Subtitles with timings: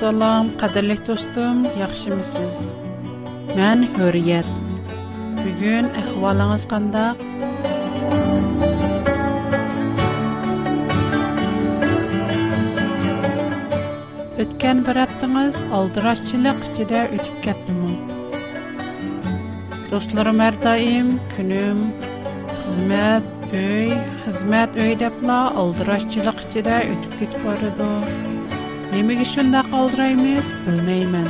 [0.00, 2.60] Ассалам, қадірлі dostum яқшымысыз.
[3.52, 4.46] Мен хөрият.
[5.36, 7.02] Бүгін әхваліңіз қанда?
[14.46, 17.92] Өткен бір аптыңыз алдырашчылық жеде өтіп кәттімі.
[19.92, 21.84] Достларым әрдайым, күнім,
[22.56, 23.92] қызмет, өй,
[24.24, 27.42] қызмет өй депна алдырашчылық жеде өтіп
[28.92, 31.26] Nemek için de kaldıraymış bilmeymen.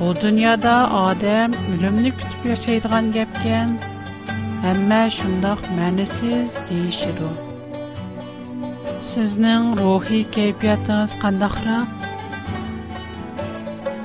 [0.00, 3.68] Bu dünyada Adem ölümünü kütüp yaşaydıgan gepken,
[4.70, 7.30] ama şundak mənisiz deyişir o.
[9.06, 11.84] Sizin ruhi keyfiyatınız kandakra?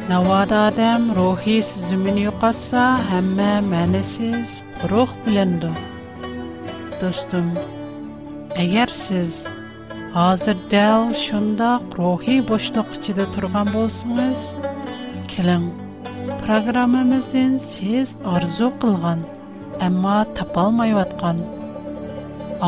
[0.10, 5.70] Navada Adem ruhi sizimin yukasa, ama mənisiz ruh bilindu.
[7.02, 7.52] Dostum,
[8.56, 9.46] eğer siz
[10.10, 14.46] Азыр дәл шындақ рухи бұшты құшыды тұрған болсыңыз?
[15.30, 15.68] Кілің,
[16.40, 19.22] программымыздың сіз арзу қылған,
[19.88, 21.44] әмі тапалмай өткен.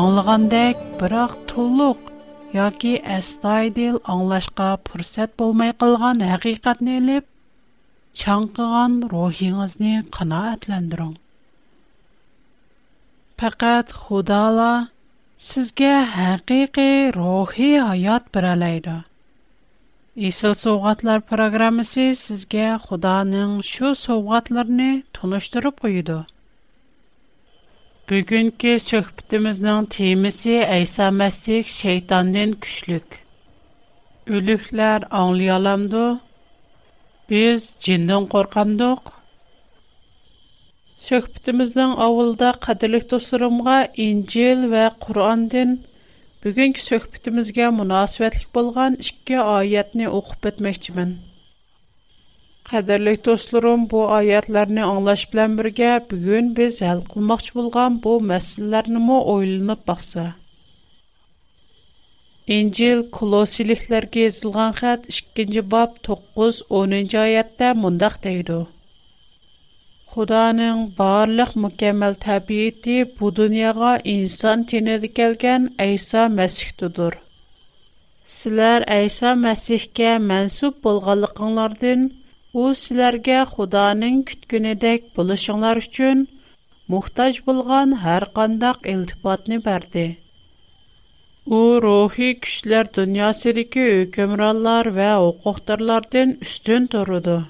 [0.02, 2.06] Аңылғандай бірақ тұлғық,
[2.60, 7.26] яғы әстай дейл аңылашқа пұрсет болмай қылған әқиқатны әліп,
[8.22, 11.16] Чаңқыған рухиңізні қына әтләндіруң.
[13.42, 14.72] Пәкәт құдала,
[15.48, 18.92] Сізге хақи-хи рухи айат биралайды.
[20.28, 26.20] Исыл соуғатлар программаси сізге худанын шу соуғатларни тонуштырып ойды.
[28.06, 33.18] Бүгінки сөхбитіміздан тимиси Айса Масик шейтанден күшлік.
[34.30, 36.06] Улюхлар аңлиаламду.
[37.32, 38.28] Біз джиндын
[41.02, 45.72] Söhbətimizdən avulda qadirlik dostlarımğa İncil və Qur'andan
[46.44, 51.10] bugünkü söhbətimizə münasibətlik bolğan iki ayətni oxub etməkçimin.
[52.70, 59.02] Qadirlik dostlarım, bu ayətləri anlaş bilən birgə bu gün biz həll qılmaqçı bolğan bu məsələlərini
[59.08, 60.28] mə oylanıb baxsaq.
[62.60, 68.60] İncil Kolosiliklərə yazılğan xətt 2-ci bab 9-10-cu ayədə mündəq deyildi.
[70.12, 77.14] Xudanın barlıq mükəmməl təbiəti bu dünyaya insan tinədə gələn İsa Məsihdir.
[78.34, 82.02] Sizlər İsa Məsihə mənsub bolğanlıqlarından
[82.60, 86.26] u sizlərə Xudanın kütgünidək buluşunlar üçün
[86.96, 90.04] muhtac bolğan hər qandaq iltifatını bərdi.
[91.58, 97.40] U ruhi güclər dünyasındakı hökmranlar və hüquqdarlardan üstün durdu.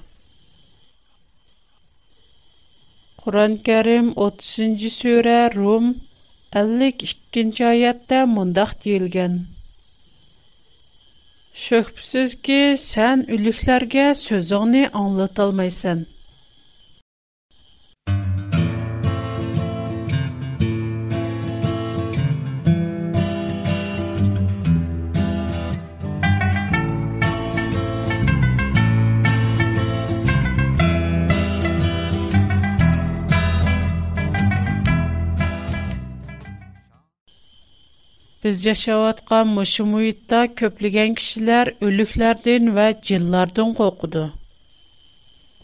[3.23, 5.85] Құран кәрім 30-жі сөрі Рум
[6.55, 9.37] 52-ші аятта мұндақ дейілген.
[11.63, 16.03] Шөкпісіз ке, сән үліклерге сөзіңі аңлыталмайсын.
[38.43, 44.33] Biz yaşayotgan mushu muhitda köplegen kişiler ölüklerden ve cillardan korkudu.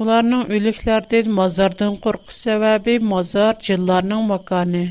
[0.02, 4.86] Ularning o'liklardan mozordan qo'rqish sababi mozor jinlarning makoni.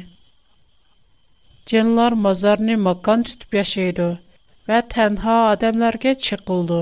[1.71, 4.09] Jinlar mozorni makon tutib yashaydi
[4.69, 6.81] va tanha odamlarga chiqildi.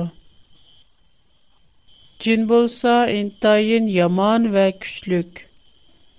[2.22, 5.34] Jin bo'lsa intayin yomon va kuchlik.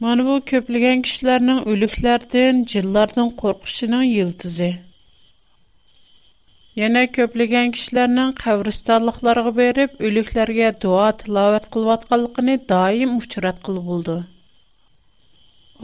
[0.03, 4.68] Mana bu köplügən kişilərinin ölüklərdən, cillardan qorxuşunun yıldızı.
[6.81, 14.17] Yana köplügən kişilərinin qəbristanlıqlarına verib, ölüklərə dua tilavət qılvatqanlığını daim uçurat qılıb oldu.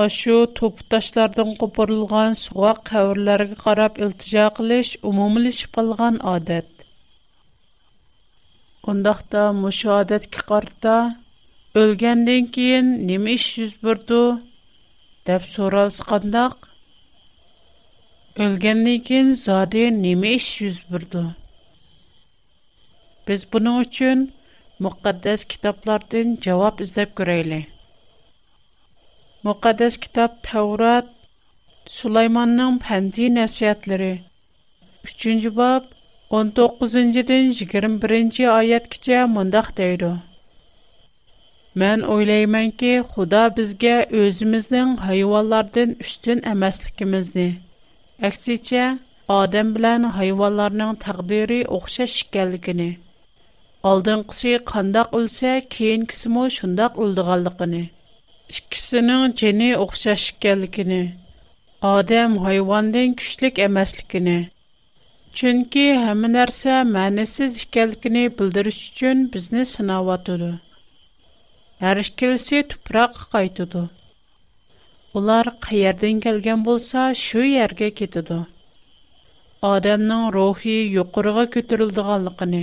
[0.08, 6.70] Aşu toputaşlardan qoparılğan suğaq qəvrlərə qarab iltica qilish umumiləşib qalğan adət.
[8.94, 10.98] Ondaqda müşahadətki qarta
[11.82, 14.18] o'lgandan keyin nima ish yuz berdi
[15.30, 16.66] deb so'ralsa qandoq
[18.48, 21.24] o'lgandan keyin zodi nima ish yuz berdi
[23.30, 24.22] biz buning uchun
[24.88, 27.60] muqaddas kitoblardan javob izlab ko'rayli
[29.50, 31.08] muqaddas kitob tavrat
[32.02, 34.14] sulaymonning pandiy nasihatlari
[35.34, 35.82] 3 bob
[36.44, 40.12] 19-dan 21 oyatgacha mundaq deydi
[41.76, 43.94] Мен Mən oylaymanki, Xuda bizgə
[44.24, 47.46] özümüzdən hayvanlardan üstün əməslikimizni,
[48.30, 48.84] əksiçə
[49.36, 52.88] odam bilan hayvonlarning taqdiri o'xshash ekanligini,
[53.94, 57.82] oldinqisi qandoq o'lsa, keyingisimi shundoq o'ldiganligini,
[58.58, 61.02] ikkisining jini o'xshash ekanligini,
[61.96, 64.38] odam hayvondan kuchlik emasligini,
[65.42, 70.52] chunki hamma narsa ma'nisiz ekanligini bildirish uchun bizni sinayotidi.
[71.84, 73.80] har ikkilisi tuproqqa qaytadi
[75.22, 78.38] ular qayerdan kelgan bo'lsa shu yerga ketadi
[79.70, 82.62] odamning ruhi yuqoriga ko'tarildiganligini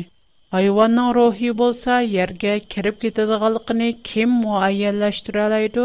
[0.57, 5.85] hayvonning ruhi bo'lsa yerga kirib ketadiganligini kim muayyanlashtira oladi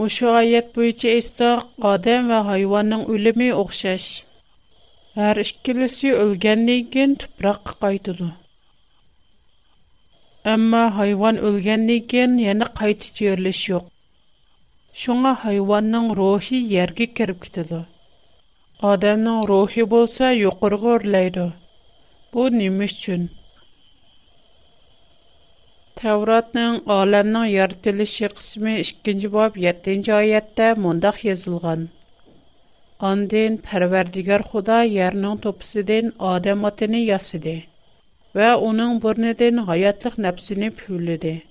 [0.00, 1.50] mushu oyat bo'yicha esa
[1.92, 4.08] odam va hayvonning o'limi o'xshash
[5.20, 8.30] har ikkilisi o'lgandan keyin tuproqqa qaytadi
[10.52, 13.86] Әмма хайван өлгәннән кин яна кайта терилеш юк.
[15.02, 17.78] Шуңа хайванның рухи ергә кирип китеде.
[18.90, 21.46] Адамның рухи булса юқырга өрләйди.
[22.34, 23.24] Бу нимә өчен?
[26.02, 31.88] Тавратның аламның яратылышы кысмы 2-нче баб 7-нче аятта мондак язылган.
[33.14, 37.62] Андин Парвардигар Худа ярның топсыдан Адам атыны ясыды.
[38.36, 41.42] ve onun burnidan hayatlık nefsini pülledi.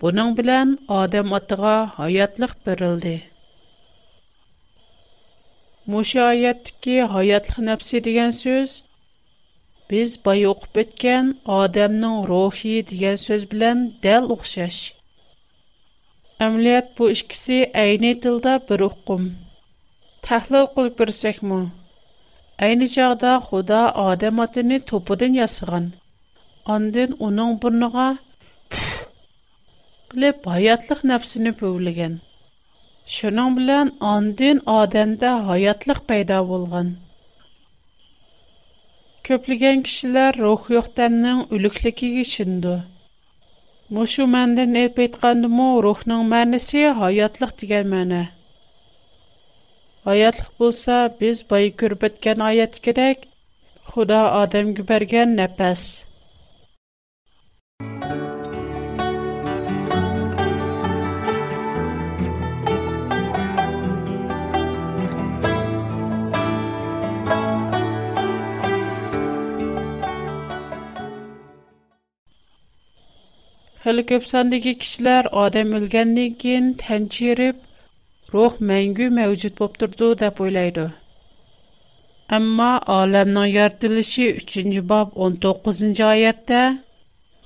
[0.00, 3.22] Bunun bilen Adem atığa hayatlık berildi.
[5.86, 8.84] Muşayetteki hayatlık nefsi degen söz,
[9.90, 14.94] biz bay okup etken Adem'nin ruhi degen söz bilen del okşaş.
[16.44, 19.22] Əməliyyat bu ikisi eyni dildə bir uqum.
[20.26, 21.60] Təhlil qılıb birsəkmi?
[22.58, 25.92] Ayni çağda Xuda Adem atını topudan yasıgan.
[26.66, 28.16] Andın onun burnuğa
[28.70, 28.92] püf
[30.12, 32.14] qilib hayatlıq nəfsini pövləgən.
[33.16, 36.88] Şunun bilən andın Ademdə hayatlıq peyda bolğan.
[39.28, 42.76] Köplügən kişilər ruh yoxdanın ülüklikiga şindu.
[43.94, 48.22] Мушу мәндән әйп әйткәндә, рухның мәнисе хаятлык дигән мәне.
[50.06, 53.24] ھاياتلىق بولسا بىز بايا كۆرۈۋەتكەن ئايەتتىكىدەك
[53.94, 55.82] خۇدا ئادەمگە بەرگەن نەپەس
[73.86, 77.65] Хәлі көп сандагы кешеләр адам өлгәндән кин тәнчиреп,
[78.34, 80.84] Рох мәңгү мәвҗут булып торду дип уйлыйды.
[82.38, 83.52] әмма әламның
[83.82, 86.62] 3-нчы боб 19-нчы аятта: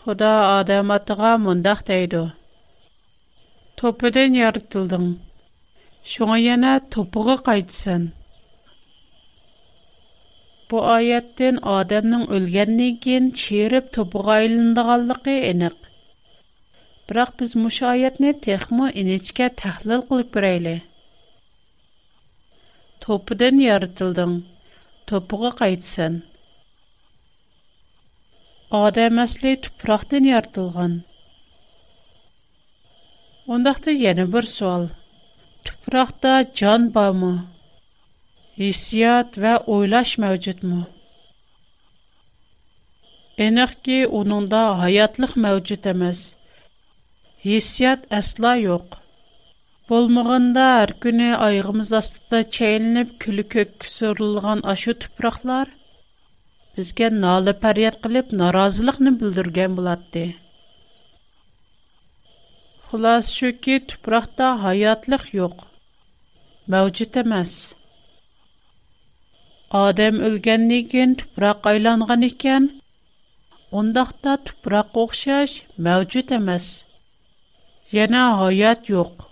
[0.04, 0.30] "Худо
[0.60, 2.22] адамны тәрам монда тәйдо.
[3.82, 5.04] Төптән ярыттылдың.
[6.14, 8.08] Шуңа яна төпүгә кайтсын."
[10.70, 15.38] Бу аяттен адамның өлгәннән кин чириб төпүгә айлындыганлыгы
[17.10, 20.74] Biroq biz mush oyatni texmo inechka tahlil qilib ko'rayli.
[23.04, 24.34] Topidan yaratilding.
[25.12, 26.20] Topiga qaytsan.
[28.82, 30.94] Odam asli tuproqdan yaratilgan.
[33.56, 34.86] Ondaqda yana bir savol.
[35.70, 37.32] Tuproqda jon bormi?
[38.62, 40.84] Hissiyat va o'ylash mavjudmi?
[43.48, 46.20] Aniqki, uningda hayotlıq mavjud emas.
[47.44, 48.88] hissiyat asla yo'q.
[49.90, 55.70] bo'lmag'anda har kuni айғымыз ostida чәйініп күлі көкке сөрілген ашу тұпрақлар
[56.76, 60.24] бізге налы пәрият қылып наразылықны білдірген болады.
[62.90, 65.64] Хулас шөкі тұпрақта хаятлық жоқ.
[66.74, 67.56] Мәвжіт емес.
[69.84, 72.68] Адам өлгеннен кейін тұпрақ айланған екен,
[73.72, 76.70] ондақта тұпрақ оқшаш мәвжіт емес.
[77.96, 79.22] yana hayat yo'q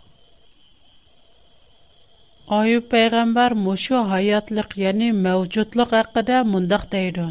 [2.57, 7.27] oyub payg'ambar mushu hayotliq ya'ni mavjudliq haqida mundoq deydi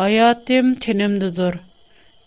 [0.00, 1.54] hayotim tinimdidir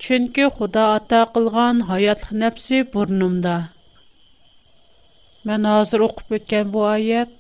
[0.07, 3.55] chunki xudo ato qilgan hayotliq nafsi burnimda
[5.45, 7.31] man hozir o'qib o'tgan bu oyat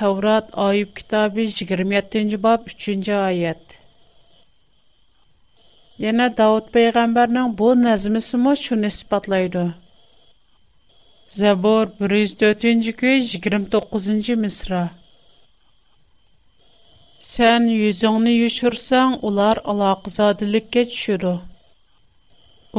[0.00, 3.64] tavrat oyub kitobi yigirma yettinchi bob uchinchi oyat
[6.00, 9.62] Яна Дауд пайгамбарның бу назмысы мо шуны испатлайды.
[11.38, 14.78] Забор 104-нче көч 29-нче мисра.
[17.20, 21.34] Сән юзыңны юшырсаң, улар алақызадылыкка түшүрү.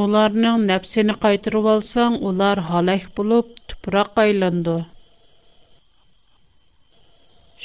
[0.02, 4.80] Уларның нәпсене кайтырып алсаң, улар халак булып, тупрак айланды.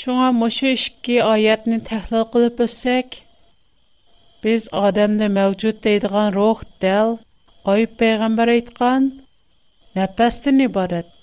[0.03, 3.23] Шуңа мошы ишки аятны тәхлил кылып өссәк,
[4.43, 7.13] biz odamni mavjud deydigan ruh dal
[7.73, 9.07] oyib payg'ambar aytgan
[9.99, 11.13] nafasdan iborat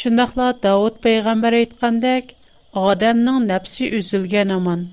[0.00, 2.30] shundoqla davud payg'ambar aytgandek
[2.90, 4.86] odamning nafsi uzilgan omon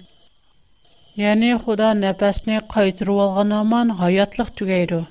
[1.23, 5.01] ya'ni xudo nafasni qaytirib olgan omon hayotliq tugaydi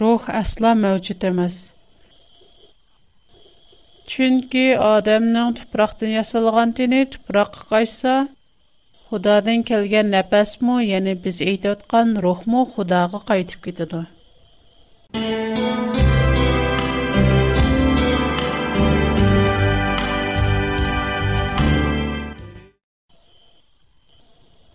[0.00, 1.58] ruh aslo mavjud emas
[4.12, 8.14] chunki odamning tuproqdan yasalgan teni tuproqqa qaytsa
[9.14, 14.00] Худадан келген нәпәс му, яны біз әйті отқан рух му Худаға қайтып кетеді.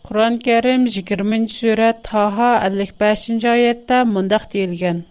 [0.08, 5.04] Құран кәрім 20 сүрә Таха 55-ші айетте мұндақ дейілген.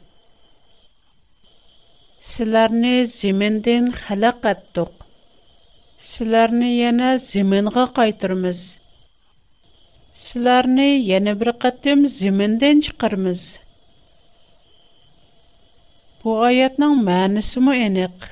[2.33, 4.97] Сіләріні зимінден қалақ әттіқ.
[6.17, 7.71] Сіләріні ене
[8.01, 8.69] қайтырмыз.
[10.19, 13.43] sizlarni yana bir qatim zimindan chiqarmiz
[16.23, 18.25] bu oyatning ma'nisimi aniq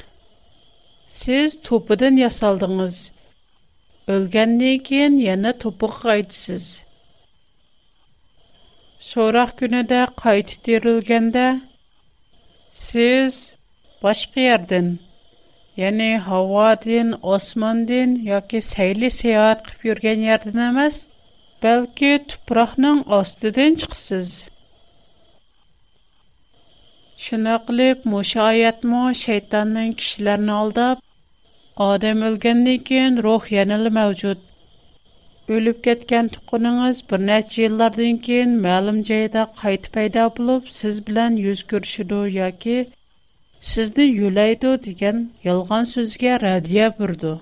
[1.19, 2.99] siz to'pidan yasaldingiz
[4.17, 6.67] o'lgandan keyin yana to'piqqa qaytsiz
[9.13, 11.47] so'roq kunida qaytib terilganda
[12.87, 13.39] siz
[14.05, 14.95] boshqa yerdan
[15.85, 21.05] ya'ni havodin osmondin Яки sayli sayohat qilib yurgan yerdan emas
[21.65, 24.33] balki tuproqning ostidan chiqsiz
[27.27, 31.01] shuni qilib mushu oyatmi shaytonning kishilarni aldab
[31.87, 34.45] odam o'lgandan keyin ruh yanala mavjud
[35.59, 41.65] o'lib ketgan tuquningiz bir necha yillardan keyin ma'lum joyda qayta paydo bo'lib siz bilan yuz
[41.75, 42.79] ko'rishidu yoki
[43.73, 47.37] sizni yo'laydi degan yolg'on so'zga radiya burdi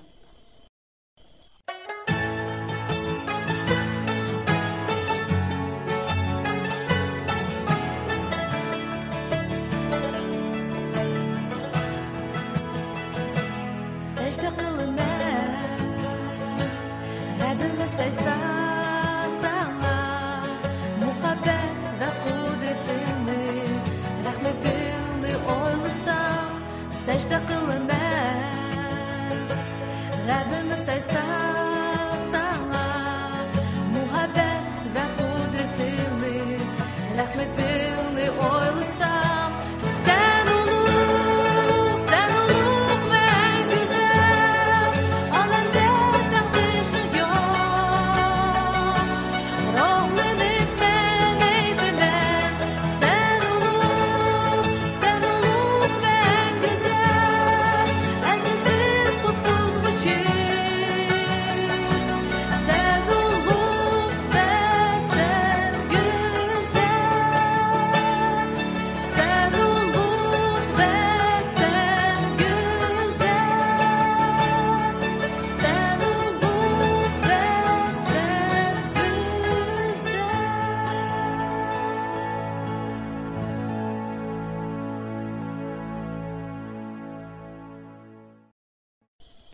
[30.28, 31.43] Rabbim istaysan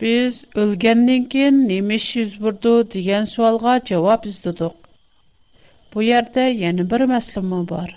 [0.01, 4.73] Biz ölgəndən kən nəmiş yüz burdu deyən sualğa cavab izdiduq.
[5.93, 7.91] Bu yerdə yeni bir məsləmə var.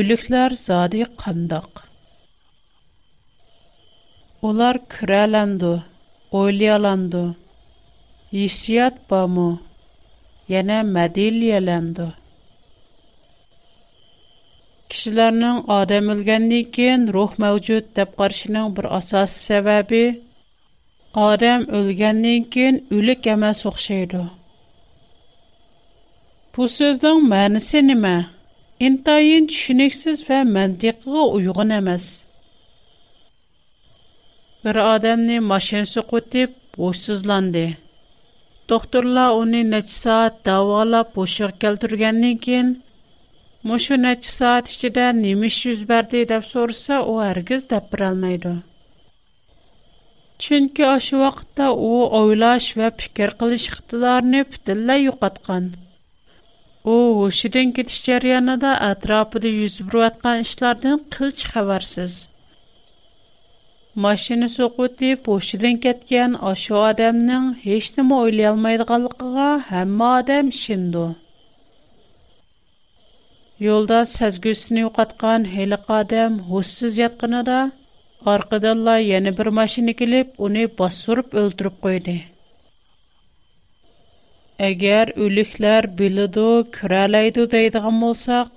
[0.00, 1.80] Ölüklər zadi qandaq.
[4.50, 5.70] Onlar kürələndi,
[6.42, 7.22] oylayalandı.
[8.32, 9.48] Hissiyat bamı,
[10.52, 12.10] yenə mədiliyələndi.
[14.92, 20.08] Kişilərinin adam ölgəndən kən ruh məvcud dəb qarşının bir asas səbəbi–
[21.16, 24.20] odam o'lgandan keyin o'lik emas o'xshaydi
[26.56, 28.14] bu so'zning ma'nisi nima
[28.88, 32.06] intayin tushuniksiz va mantiqqa uyg'un emas
[34.64, 37.66] bir odamni mashina suqutib bo'shsizlandi
[38.70, 42.68] Doktorlar uni necha saat davolab bo'shliq keltirgandan keyin
[43.70, 48.52] mushu necha saat ichida nima ish yuz berdi deb so'rasa u hargiz deb birolmaydi
[50.42, 55.64] Чөнки ашы вакытта у ойлаш ва фикер кылыш иктидарын бүтүнлөй юкаткан.
[56.94, 56.96] U
[57.34, 62.12] кетиш ketish jarayonida atrofida yuz berayotgan ishlardan qilch xabarsiz.
[64.04, 71.02] Mashina soqutib, hushidan ketgan osha odamning hech nima o'ylay olmaydiganligiga hamma odam ishindi.
[73.66, 77.60] Yo'lda sezgusini yo'qotgan heliq odam hushsiz yotganida
[78.28, 82.14] Қаргыдалла, яны бір машини килип, уни басуруп, өлтүріп қойди.
[84.68, 86.44] Әгер үліхлер білиду,
[86.74, 88.50] күрәлайду дайдығам олсақ,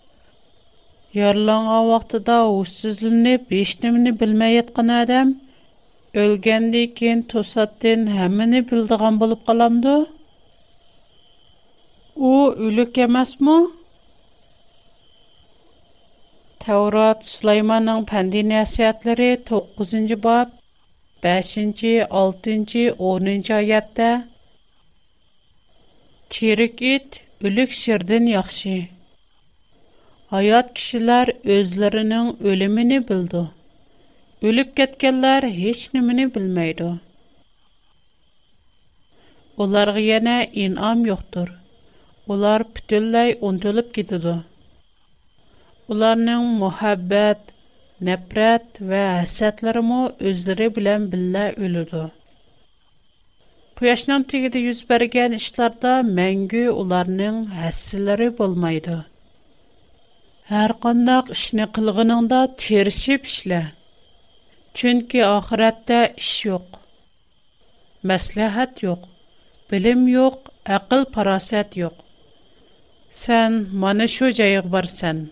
[1.16, 5.32] ярланға вақтада ұссізліні, бейшнімні білмэй еткан адам
[6.20, 9.96] өлгендийкин, тусаттин, хаміни білдіғам болып қаламды.
[12.32, 12.36] У
[12.66, 13.62] үліг кемас му?
[16.62, 20.50] Tevrat Süleyman'ın Pendi Nəsiyyətləri 9-cu bab
[21.24, 24.10] 5-ci, 6-cı, 10-cu ayətdə
[26.36, 27.18] Çirik it
[27.50, 28.76] ölük şirdən yaxşı.
[30.34, 33.42] Hayat kişilər özlərinin ölümünü bildi.
[34.52, 36.92] Ölüb getkənlər heç nimini bilməydi.
[39.66, 40.38] Onlarga yana
[40.68, 41.50] inam yoxdur.
[42.30, 44.42] Onlar bütünləy unutulub gedidir.
[45.92, 47.50] Уларның мөхәббәт,
[48.10, 49.96] нәфрәт вә хәсәтләре мо
[50.30, 52.04] үзләре белән биллә үлүдү.
[53.80, 59.00] Куяшның тигиде юз бергән эшләрдә мәңге уларның хәсәтләре булмайды.
[60.52, 63.60] Һәр кандак эшне кылгыныңда тершип эшлә.
[64.80, 66.80] Чөнки ахиратта эш юк.
[68.12, 69.04] Мәслихәт юк,
[69.70, 72.00] билим юк, ақыл парасат юк.
[73.26, 75.26] Сән мана шу җайык барсаң,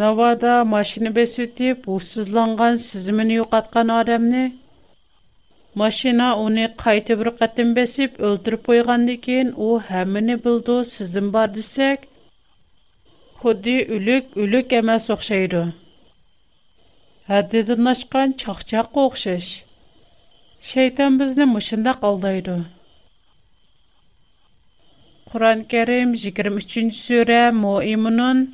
[0.00, 4.44] Навада машина бесетіп, ұрсызланған сізімін үйқатқан адамны.
[5.76, 9.68] Машина оны қайты бір қатын бесіп, өлтіріп ойған декен, о
[10.00, 10.78] әміні бұлды
[11.34, 12.08] бар десек,
[13.42, 15.62] құды үлік үлік әмәс оқшайды.
[17.28, 19.50] Әдедін ашқан чақчақ оқшаш.
[20.72, 22.56] Шейтан бізді мұшында қалдайды.
[25.32, 28.46] Құран кәрім 23-сүрі Моимының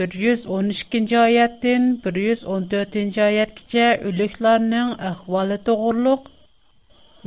[0.00, 6.30] 112-ci ayətin 114-ci ayətkicə ölüklərinin əhvalı doğurluq.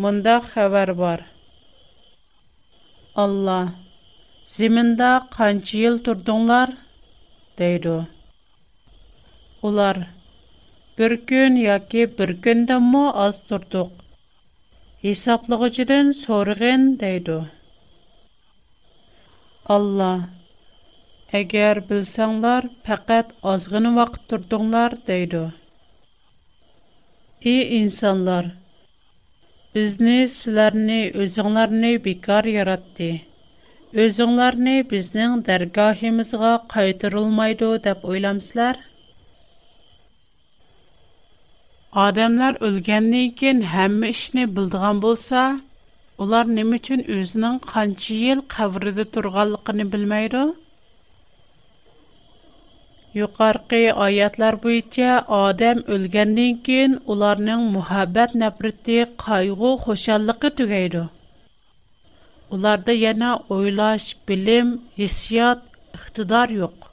[0.02, 1.24] Bunda xəbər var.
[3.26, 3.68] Allah,
[4.56, 6.74] zimində qanç yıl durdunlar?
[7.60, 7.86] Deyir
[9.62, 9.74] o.
[10.98, 11.78] bir gün ya
[12.18, 13.92] bir gündə mu az durduq?
[15.02, 17.00] Hesablıqıcıdan sorğın,
[19.66, 20.30] Allah,
[21.38, 25.40] Әгәр белсәңләр, фақат азгыны вакыт турдыңлар дейди.
[27.54, 28.50] И инсанлар,
[29.78, 33.08] бизне сизләрне өзеңләрне бикар яратты.
[34.06, 38.78] Өзеңләрне безнең дәргаһимизгә кайтырылмайды дип уйламсызлар?
[42.06, 45.44] Адамлар өлгәннән кин һәм эшне булдыган булса,
[46.20, 50.60] улар ни өчен үзенең канчы ел кабрыда турганлыгын белмәйдер?
[53.22, 61.04] Юқарқи аятлар бойынша адам өлгәннән кин уларның мухаббат нәфрәте, кайгы, хошанлыгы түгәйде.
[62.58, 65.62] Уларда яна ойлаш, билим, хиссият,
[65.96, 66.90] иқтидар юк.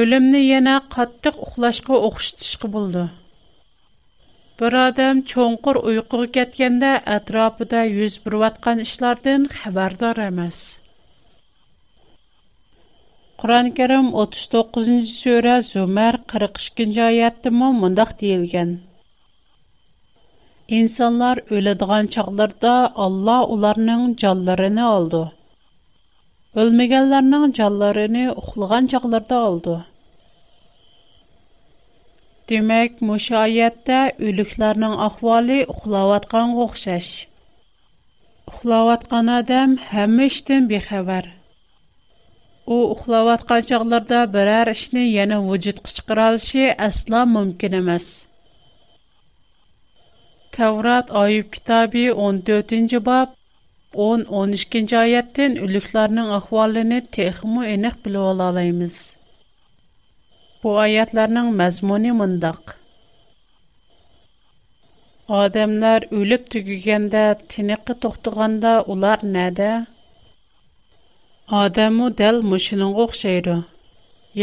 [0.00, 3.02] o'limni yana qattiq uxlashga o'xshatishga bo'ldi
[4.60, 10.58] bir odam cho'nqur uyquga ketganda atrofida yuz berayotgan ishlardan xabardor emas
[13.42, 18.70] qur'oni karim 39 to'qqizinchi sura zumar 42 ikkinchi oyatdami mundoq deyilgan
[20.80, 25.24] insonlar o'ladigan chog'larda olloh ularning jonlarini oldi
[26.56, 29.86] Ölmegenlerinin canlarını uxlagan çaqlarda aldı.
[32.48, 37.28] Demek, müşayette ölüklerinin ahvali uxlavatkan qoxşaş.
[38.48, 41.26] Uxlavatkan adam hem işten bir xəbər.
[42.66, 48.06] O uxlavatkan çaqlarda birər işini yana vücut qışqıralışi asla mümkün emas.
[50.52, 52.96] Tevrat Ayub kitabı 14.
[53.12, 53.37] bab
[53.96, 58.96] 10-13 аяттен үлікларның ахвалыни тейхиму инэх билу алалаймыз.
[60.60, 62.74] Бу аятларның мазмуни мандак.
[65.38, 67.22] Адамлар үлік түгігенда
[67.54, 69.70] тіниқи тохтуғанда улар нәдэ?
[71.62, 73.56] Адаму дэл мүшінің оқшайды.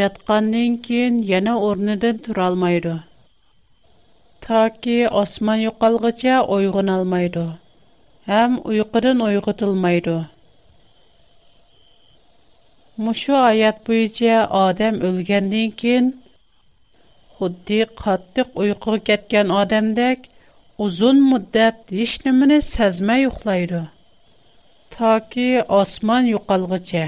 [0.01, 2.95] Ятқанниң кин яна орниды дұралмайды.
[4.45, 7.45] Таки ки османию қалғыця ойғын алмайды.
[8.26, 10.14] ham uyqudan uyg'otilmaydi
[13.08, 16.06] mushu oyat bo'yicha odam o'lgandan keyin
[17.42, 20.20] xuddi qattiq uyquga ketgan odamdek
[20.88, 23.82] uzun muddat hech nimani sezmay uxlaydi
[24.98, 25.48] toki
[25.82, 27.06] osmon yo'qolguncha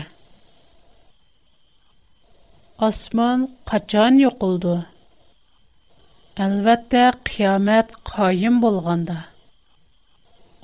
[2.90, 3.40] osmon
[3.74, 4.76] qachon yo'qildi
[6.48, 9.18] albatta qiyomat qoyim bo'lganda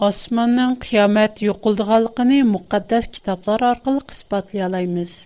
[0.05, 5.17] osmonning qiyomat yo'qildiganligini muqaddas kitoblar orqali isbotlay olamiz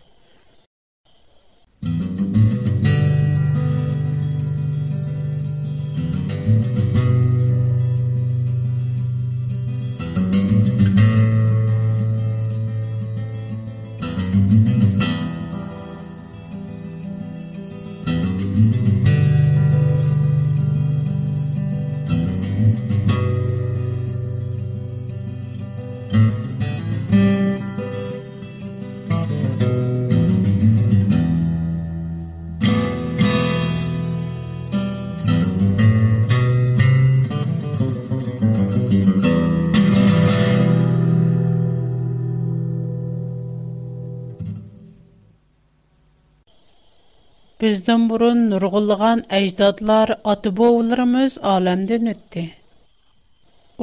[47.67, 52.43] Біздің бұрын нұрғылыған айждадлар, адыбауыларымыз алэмді нөтті.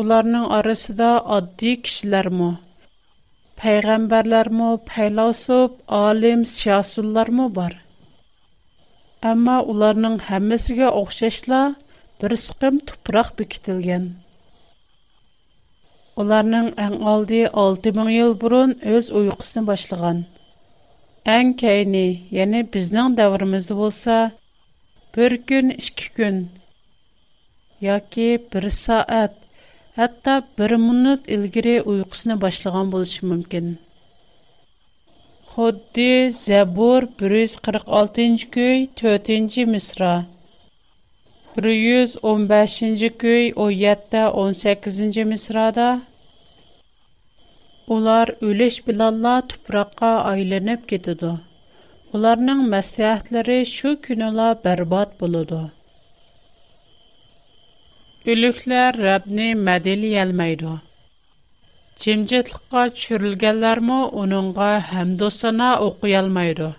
[0.03, 2.47] Уларының арысыда аддий кишілар му?
[3.61, 7.77] Пайгамбарлар му, пайлаусоп, алим, сиясулар му бар?
[9.33, 11.61] Амма уларының хаммасыга оқшашла
[12.23, 14.09] бір сүкім тупырақ біктілген.
[16.25, 20.25] Уларының аңалды 6000 ел бұрын өз ойуқсын башлыған.
[21.33, 22.01] Әң кәйіне,
[22.45, 24.17] әне біздің дәуірімізді болса,
[25.17, 26.41] бір күн, ішкі күн,
[27.87, 29.39] яки бір саат,
[30.07, 33.71] әтті бір минут үлгіре ұйқысына башлыған болышы мүмкін.
[35.55, 36.09] Xuddi
[36.45, 40.13] Зәбур 146-cı köy 4-cü misra.
[41.57, 43.33] 115-ci
[43.65, 45.89] ой әтті 18 ci misrada
[47.93, 51.31] Ular o'lish bilanla tuproqqa aylanib ketadi.
[52.19, 55.59] Ularning maslahatlari shu kunila barbod bo'ladi.
[58.35, 60.73] Ölüklər Rəbbni mədəliyəlməydi.
[62.07, 66.71] Cimcitliqqa çürülgənlərmə onunğa həmdosana oxuyalmaydı.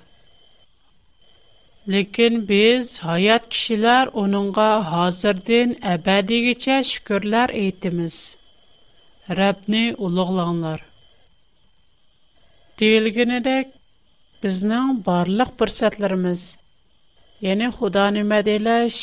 [1.97, 8.19] Lekin biz hayat kişilər onunğa hazırdan əbədigicə şükürlər etdimiz.
[9.43, 10.85] Rəbbni uluqlanlar.
[12.75, 13.69] Дивилгенедек
[14.43, 16.41] безнең барлык фурсатларыбыз,
[17.45, 18.97] яни Худаны мәдәләш,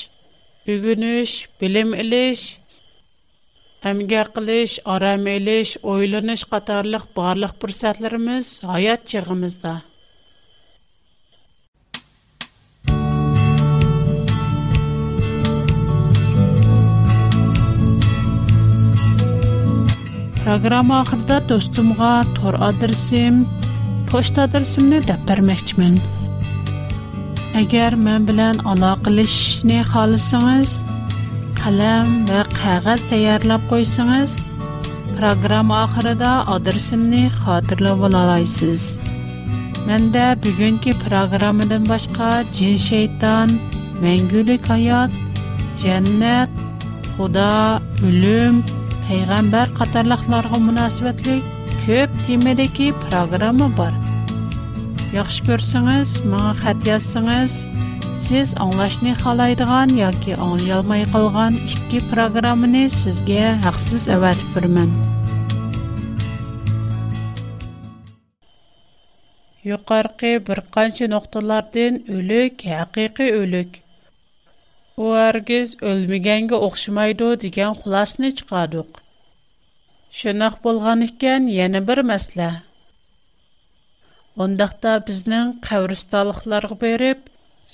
[0.68, 1.30] үгүнүш,
[1.62, 2.42] билим илеш,
[3.92, 9.72] әмгә кылыш, арам илеш, ойлыныш катарлык барлык фурсатларыбыз хаят чыгымызда.
[20.44, 22.56] Программа ахырда достумга тор
[24.12, 25.94] pochta adresimni deb bermoqchiman
[27.60, 30.72] agar men bilan aloqalashishni xohlasangiz
[31.60, 34.34] qalam va qog'oz tayyorlab qo'ysangiz
[35.14, 38.84] programma oxirida adresimni xotirlab olasiz
[39.86, 43.56] manda bugungi programmadan boshqa jin shayton
[44.04, 45.16] mangulik hayot
[45.86, 46.60] jannat
[47.16, 47.48] xudo
[48.10, 48.54] o'lim
[49.08, 51.42] payg'ambar qatorliqlarga munosabatlik
[51.82, 53.94] ko'p temadagi программа бар.
[55.14, 57.56] yaxshi ko'rsangiz menga xat yozsangiz
[58.26, 64.94] сиз anglashni xohlaydigan ёки anglayolmay qolgan ikki programmani sizga haqsiz avatib birman
[69.72, 73.82] yuqorqi bir qancha nuqtalardan o'lik haqiqiy o'lik
[75.04, 79.01] u hargiz өлмегенге o'xshamaydi деген xulosani chiqardik
[80.20, 82.46] Шынах болған іккен, яны бір мәсла.
[84.46, 87.22] Ондақта бізнің қавристалықлары бейріп,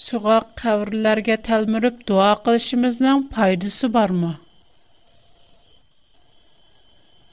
[0.03, 4.31] суга қавриларге талмиріп, дуа қылшымызнан пайдысы бар му?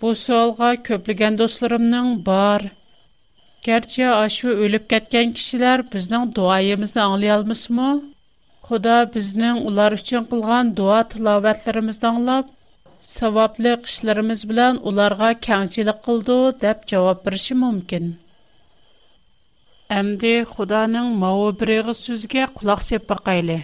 [0.01, 2.65] Бу суалға көплиген досыларымның бар.
[3.69, 7.91] Герче ашу өліп кәткен кишилар біздан дуа еміздан аңлай алмыс му?
[8.69, 12.51] Хода біздан улар үшчен қылған дуа аңлап,
[13.13, 18.07] Саваплы кызларыбыз белән уларга каңчылык кылды дип җавап бирүсе мөмкин.
[19.97, 23.57] Әмдә Худаның мәубереге сүзгә кулак сеп бакайлы.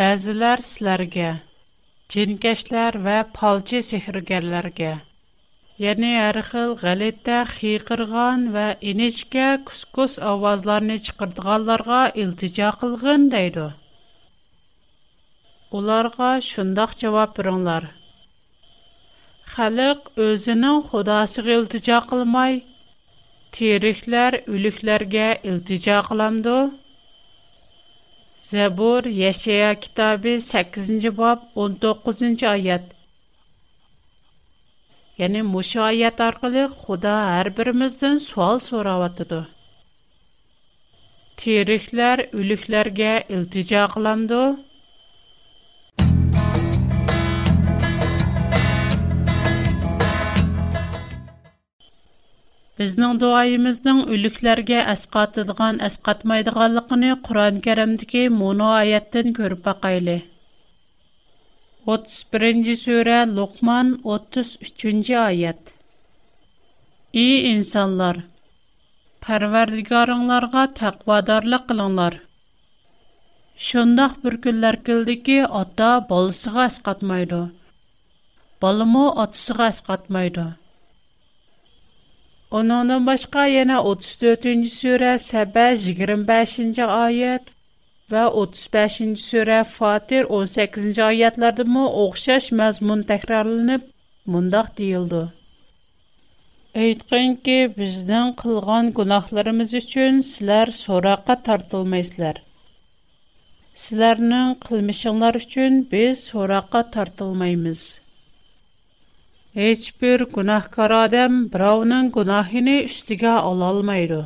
[0.00, 1.28] Бәзиләр силәргә
[2.16, 4.90] кенкәшләр ва палчы сехригәрләргә,
[5.90, 13.28] яңары хил галәт тә хикырган ва энечке кускус авызларын чыкырдыганларга илтиҗа кылган
[15.74, 17.84] Оларга шундайча жавоп беринглар.
[19.52, 22.60] Қалық өзінің Худасыга илтижа қылмай.
[23.56, 26.54] териклер үлүкләргә илтижа кылнды.
[28.44, 32.82] Забур яшея китабы 8-нчы боб 19-нчы аят.
[35.18, 39.42] Ягъни мош аят аркылы Худа һәр биримизден суал соравытты.
[41.44, 44.44] Териклер үлүкләргә илтижа кылнды.
[52.80, 60.16] Біздің дуайымыздың үліклерге әсқатыдыған әсқатмайдығалықыны Құран кәрімдіке мұны аяттын көріп бақайлы.
[61.90, 62.72] 31.
[62.80, 65.04] сөре Луқман 33.
[65.26, 65.70] аят.
[67.22, 68.20] И инсанлар,
[69.28, 72.18] пәрвәрдігарыңларға тәқвадарлық қылыңлар.
[73.68, 77.44] Шондақ бір күллер келді ке ата балысыға әсқатмайды.
[78.66, 80.50] Балымы атысыға әсқатмайды.
[82.54, 87.48] Onundan başqa yana 34-cü surə Səbə 25-ci ayət
[88.14, 93.88] və 35-ci surə Fatir 18-ci ayətlərdə mə oxşaş məzmun təkrarlanıb
[94.34, 95.24] mundaq deyildi.
[96.84, 102.38] Әйткен ки, біздің қылған гунахларымыз үшін сілер сораққа тартылмайсылар.
[103.86, 107.86] Сілернің қылмышыңлар үшін біз сораққа тартылмаймыз.
[109.54, 114.16] Еч бер гынаһкар адам бра ウン ның гынаһын өстәгә алалмыйды.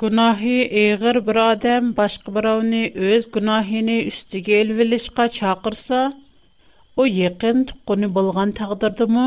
[0.00, 6.00] Гынаһи әгәр бер адам башка бер аwny үз гынаһын өстәгә елвылышка чакырса,
[6.96, 9.26] ул якын тукыны булган тагдырдымы?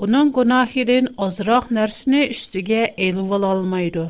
[0.00, 4.06] Уның гынаһын озрак нәрсәне өстәгә ел алалмыйды.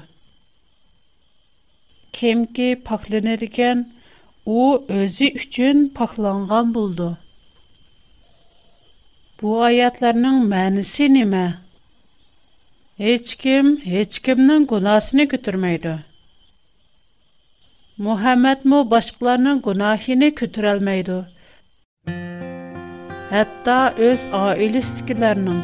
[2.21, 3.85] Кем ке пакланыр икән,
[4.47, 4.87] ул
[6.79, 7.17] булды.
[9.45, 11.41] Бу аятларның мәнисе нимә?
[13.01, 15.91] Һеч кем, һеч кемнең гунасын күтәрмәйде.
[18.07, 21.19] Мухаммад мо башкаларның гунаһын күтәрәлмәйде.
[23.35, 23.75] Хәтта
[24.09, 25.59] үз аилестикләрнең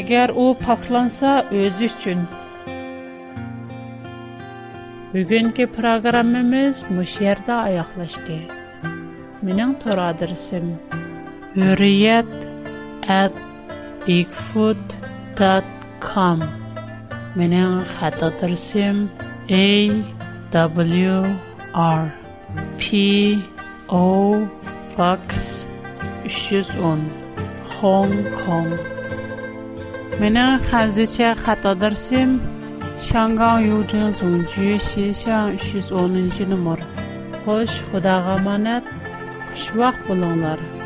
[0.00, 2.24] әгәр ул пакланса үзе өчен.
[5.14, 8.40] Бүгенге программабыз мушярда аяклашты.
[9.42, 10.74] Минең тора адресым
[11.58, 12.26] Harriet
[13.14, 13.32] at
[14.06, 16.42] bigfoot.com
[17.40, 19.00] менің хата тірсем
[19.58, 19.62] A
[20.52, 21.16] W
[21.74, 22.08] R
[22.78, 22.90] P
[23.90, 24.02] O
[24.94, 25.48] Box
[26.28, 27.00] 310
[27.80, 28.70] Hong Kong
[30.22, 32.38] менің хәзірше хата тірсем
[33.08, 36.80] 香港邮政总局西巷310 нөмір.
[37.44, 38.84] Хош, Құдаға аманат.
[39.54, 40.79] Xush vaqt bo'linglar.